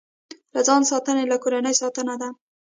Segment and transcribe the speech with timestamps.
[0.53, 2.29] له ځان ساتنه، له کورنۍ ساتنه ده.